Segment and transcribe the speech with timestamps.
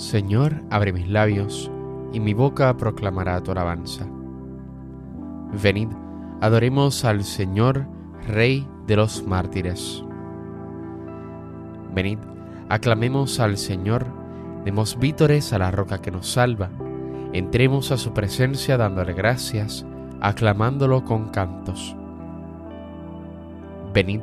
[0.00, 1.70] Señor, abre mis labios,
[2.14, 4.06] y mi boca proclamará tu alabanza.
[5.62, 5.88] Venid,
[6.40, 7.86] adoremos al Señor,
[8.26, 10.02] Rey de los mártires.
[11.94, 12.16] Venid,
[12.70, 14.06] aclamemos al Señor,
[14.64, 16.70] demos vítores a la roca que nos salva,
[17.34, 19.84] entremos a su presencia dándole gracias,
[20.22, 21.94] aclamándolo con cantos.
[23.92, 24.22] Venid,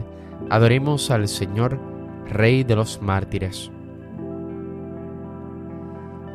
[0.50, 1.80] adoremos al Señor,
[2.28, 3.72] Rey de los mártires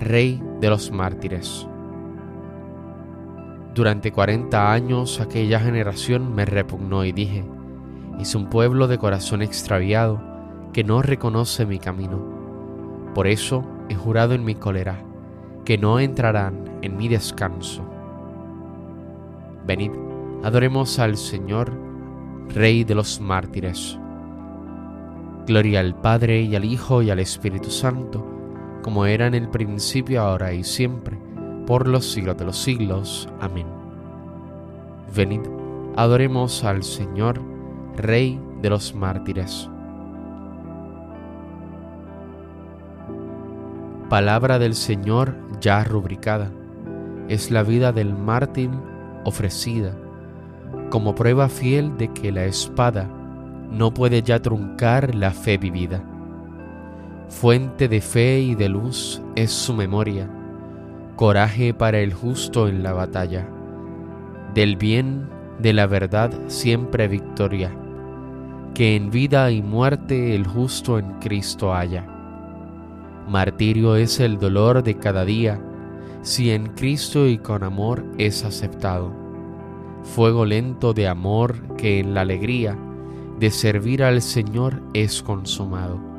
[0.00, 1.66] Rey de los mártires.
[3.74, 7.44] Durante cuarenta años aquella generación me repugnó y dije,
[8.20, 10.20] es un pueblo de corazón extraviado
[10.74, 12.20] que no reconoce mi camino.
[13.14, 15.02] Por eso he jurado en mi cólera
[15.64, 17.82] que no entrarán en mi descanso.
[19.66, 19.92] Venid,
[20.44, 21.72] adoremos al Señor,
[22.48, 23.98] Rey de los mártires.
[25.46, 28.35] Gloria al Padre y al Hijo y al Espíritu Santo
[28.86, 31.18] como era en el principio, ahora y siempre,
[31.66, 33.28] por los siglos de los siglos.
[33.40, 33.66] Amén.
[35.12, 35.40] Venid,
[35.96, 37.42] adoremos al Señor,
[37.96, 39.68] Rey de los mártires.
[44.08, 46.52] Palabra del Señor ya rubricada,
[47.26, 48.70] es la vida del mártir
[49.24, 49.96] ofrecida,
[50.90, 53.10] como prueba fiel de que la espada
[53.68, 56.04] no puede ya truncar la fe vivida
[57.28, 60.30] Fuente de fe y de luz es su memoria,
[61.16, 63.48] coraje para el justo en la batalla.
[64.54, 65.28] Del bien,
[65.58, 67.76] de la verdad, siempre victoria.
[68.74, 72.06] Que en vida y muerte el justo en Cristo haya.
[73.28, 75.60] Martirio es el dolor de cada día,
[76.22, 79.12] si en Cristo y con amor es aceptado.
[80.04, 82.78] Fuego lento de amor que en la alegría
[83.40, 86.15] de servir al Señor es consumado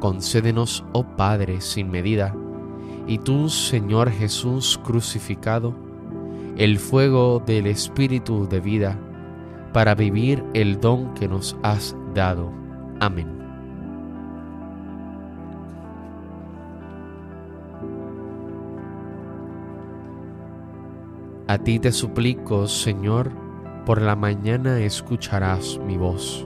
[0.00, 2.34] concédenos, oh Padre, sin medida,
[3.06, 5.74] y tú, Señor Jesús crucificado,
[6.56, 8.98] el fuego del Espíritu de vida,
[9.72, 12.50] para vivir el don que nos has dado.
[13.00, 13.36] Amén.
[21.48, 23.30] A ti te suplico, Señor,
[23.84, 26.45] por la mañana escucharás mi voz.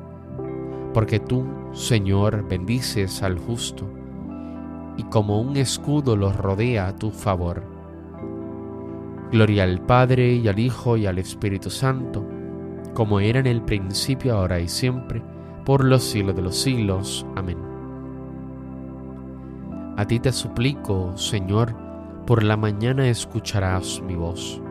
[0.93, 3.87] porque tú, Señor, bendices al justo,
[4.97, 7.63] y como un escudo los rodea a tu favor.
[9.31, 12.25] Gloria al Padre y al Hijo y al Espíritu Santo,
[12.93, 15.23] como era en el principio, ahora y siempre,
[15.65, 17.25] por los siglos de los siglos.
[17.35, 17.57] Amén.
[19.97, 21.73] A ti te suplico, Señor,
[22.25, 24.61] por la mañana escucharás mi voz.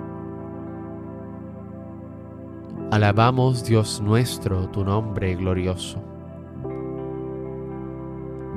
[2.90, 6.09] Alabamos, Dios nuestro, tu nombre glorioso.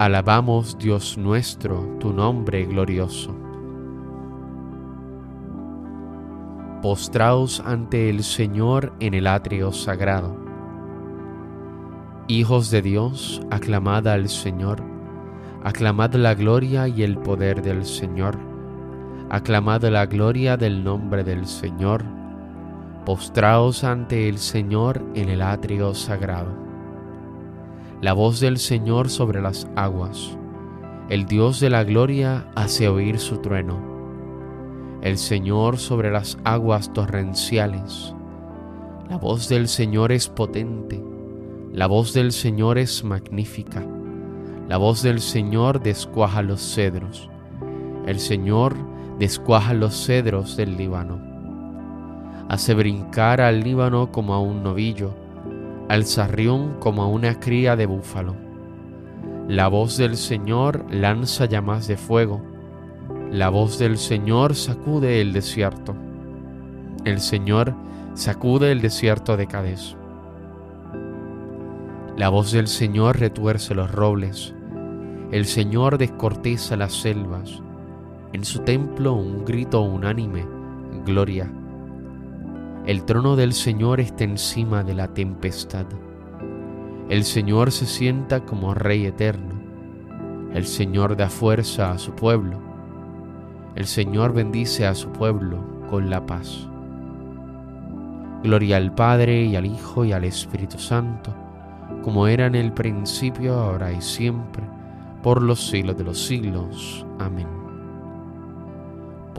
[0.00, 3.36] Alabamos, Dios nuestro, tu nombre glorioso.
[6.80, 10.34] postraos ante el Señor en el atrio sagrado.
[12.28, 14.82] Hijos de Dios, aclamad al Señor,
[15.62, 18.38] aclamad la gloria y el poder del Señor,
[19.28, 22.02] aclamad la gloria del nombre del Señor,
[23.04, 26.69] postraos ante el Señor en el atrio sagrado.
[28.02, 30.38] La voz del Señor sobre las aguas,
[31.10, 33.78] el Dios de la gloria hace oír su trueno.
[35.02, 38.14] El Señor sobre las aguas torrenciales.
[39.10, 41.04] La voz del Señor es potente,
[41.74, 43.84] la voz del Señor es magnífica,
[44.66, 47.28] la voz del Señor descuaja los cedros,
[48.06, 48.76] el Señor
[49.18, 51.20] descuaja los cedros del Líbano.
[52.48, 55.12] Hace brincar al Líbano como a un novillo,
[55.90, 58.36] al zarrión como a una cría de búfalo.
[59.48, 62.40] La voz del Señor lanza llamas de fuego,
[63.32, 65.96] la voz del Señor sacude el desierto.
[67.04, 67.74] El Señor
[68.14, 69.96] sacude el desierto de Cádiz.
[72.16, 74.54] La voz del Señor retuerce los robles.
[75.32, 77.64] El Señor descorteza las selvas.
[78.32, 80.46] En su templo un grito unánime,
[81.04, 81.50] gloria.
[82.86, 85.86] El trono del Señor está encima de la tempestad.
[87.08, 89.60] El Señor se sienta como Rey eterno.
[90.54, 92.70] El Señor da fuerza a su pueblo
[93.76, 96.68] el Señor bendice a su pueblo con la paz.
[98.42, 101.32] Gloria al Padre y al Hijo y al Espíritu Santo,
[102.02, 104.64] como era en el principio, ahora y siempre,
[105.22, 107.06] por los siglos de los siglos.
[107.20, 107.59] Amén.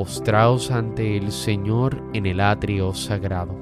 [0.02, 3.56] Postraos ante el Señor en el atrio sagrado.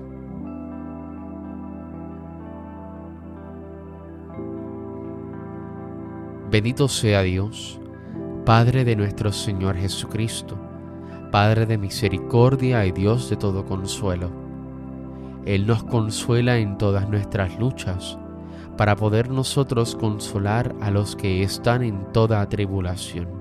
[6.49, 7.81] Bendito sea Dios
[8.45, 10.57] Padre de nuestro Señor Jesucristo,
[11.29, 14.31] Padre de misericordia y Dios de todo consuelo.
[15.45, 18.17] Él nos consuela en todas nuestras luchas,
[18.77, 23.38] para poder nosotros consolar a los que están en toda tribulación,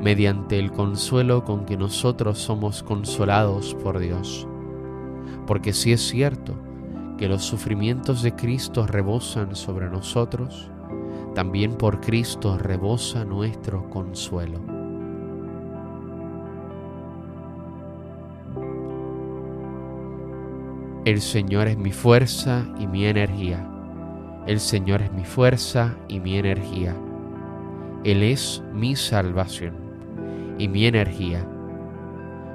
[0.00, 4.46] mediante el consuelo con que nosotros somos consolados por Dios.
[5.46, 6.54] Porque si es cierto
[7.18, 10.70] que los sufrimientos de Cristo rebosan sobre nosotros,
[11.34, 14.60] también por Cristo rebosa nuestro consuelo.
[21.04, 23.64] El Señor es mi fuerza y mi energía.
[24.46, 26.96] El Señor es mi fuerza y mi energía.
[28.06, 29.74] Él es mi salvación
[30.60, 31.44] y mi energía.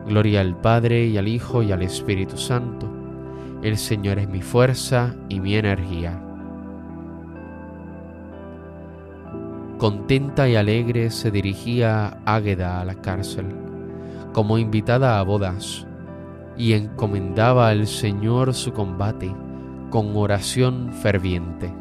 [0.07, 2.89] Gloria al Padre y al Hijo y al Espíritu Santo.
[3.61, 6.23] El Señor es mi fuerza y mi energía.
[9.77, 13.47] Contenta y alegre se dirigía Águeda a la cárcel,
[14.31, 15.85] como invitada a bodas,
[16.55, 19.35] y encomendaba al Señor su combate
[19.89, 21.80] con oración ferviente.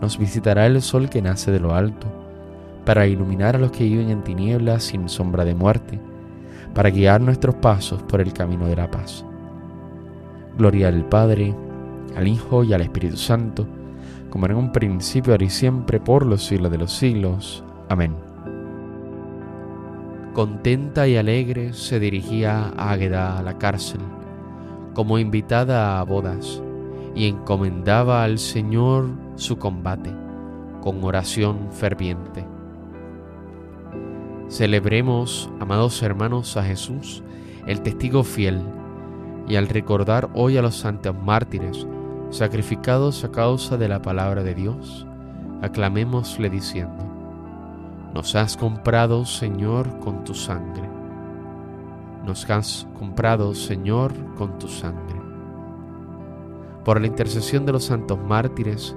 [0.00, 2.06] nos visitará el sol que nace de lo alto,
[2.84, 5.98] para iluminar a los que viven en tinieblas sin sombra de muerte,
[6.74, 9.24] para guiar nuestros pasos por el camino de la paz.
[10.56, 11.54] Gloria al Padre,
[12.16, 13.66] al Hijo y al Espíritu Santo,
[14.30, 17.64] como en un principio, ahora y siempre, por los siglos de los siglos.
[17.88, 18.14] Amén.
[20.32, 24.00] Contenta y alegre se dirigía Águeda a la cárcel,
[24.94, 26.62] como invitada a bodas,
[27.14, 30.12] y encomendaba al Señor su combate
[30.82, 32.46] con oración ferviente.
[34.48, 37.22] Celebremos, amados hermanos, a Jesús,
[37.66, 38.62] el testigo fiel,
[39.48, 41.86] y al recordar hoy a los santos mártires,
[42.30, 45.06] sacrificados a causa de la palabra de Dios,
[45.62, 47.04] aclamémosle diciendo,
[48.14, 50.88] Nos has comprado, Señor, con tu sangre.
[52.24, 55.20] Nos has comprado, Señor, con tu sangre.
[56.84, 58.96] Por la intercesión de los santos mártires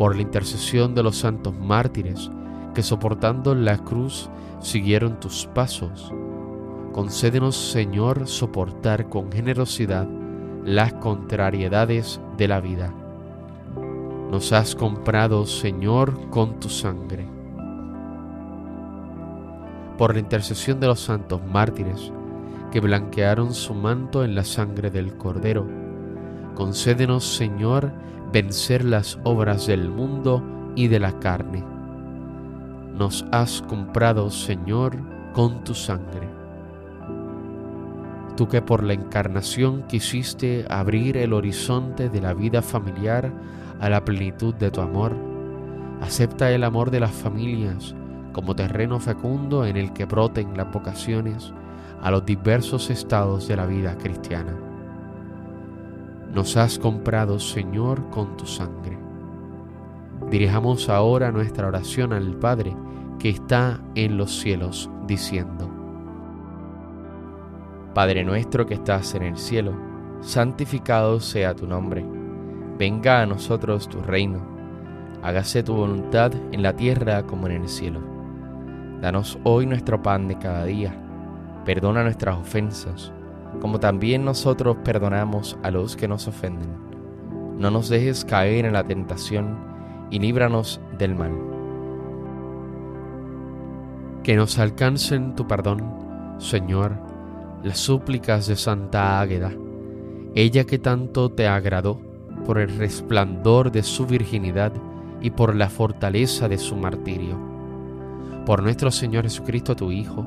[0.00, 2.30] Por la intercesión de los santos mártires,
[2.74, 6.10] que soportando la cruz siguieron tus pasos.
[6.94, 10.08] Concédenos, Señor, soportar con generosidad
[10.64, 12.94] las contrariedades de la vida.
[14.30, 17.28] Nos has comprado, Señor, con tu sangre.
[19.98, 22.10] Por la intercesión de los santos mártires,
[22.72, 25.66] que blanquearon su manto en la sangre del Cordero,
[26.54, 27.92] concédenos, Señor,
[28.32, 30.42] vencer las obras del mundo
[30.74, 31.64] y de la carne
[33.00, 34.94] nos has comprado, Señor,
[35.32, 36.28] con tu sangre.
[38.36, 43.32] Tú que por la encarnación quisiste abrir el horizonte de la vida familiar
[43.80, 45.16] a la plenitud de tu amor,
[46.02, 47.94] acepta el amor de las familias
[48.34, 51.54] como terreno fecundo en el que broten las vocaciones
[52.02, 54.69] a los diversos estados de la vida cristiana.
[56.34, 58.96] Nos has comprado, Señor, con tu sangre.
[60.30, 62.76] Dirijamos ahora nuestra oración al Padre
[63.18, 65.68] que está en los cielos, diciendo,
[67.94, 69.74] Padre nuestro que estás en el cielo,
[70.20, 72.06] santificado sea tu nombre,
[72.78, 74.40] venga a nosotros tu reino,
[75.22, 78.00] hágase tu voluntad en la tierra como en el cielo.
[79.00, 80.94] Danos hoy nuestro pan de cada día,
[81.64, 83.12] perdona nuestras ofensas,
[83.60, 86.70] como también nosotros perdonamos a los que nos ofenden.
[87.58, 89.58] No nos dejes caer en la tentación
[90.10, 91.50] y líbranos del mal
[94.22, 96.96] que nos alcancen tu perdón, Señor,
[97.62, 99.52] las súplicas de Santa Águeda,
[100.34, 102.00] ella que tanto te agradó
[102.46, 104.72] por el resplandor de su virginidad
[105.20, 107.38] y por la fortaleza de su martirio.
[108.46, 110.26] Por nuestro Señor Jesucristo, tu Hijo,